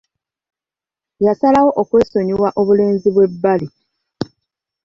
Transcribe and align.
Yasalawo 1.25 1.69
okwesonyiwa 1.81 2.49
obulenzi 2.59 3.07
bw'ebbali. 3.15 3.67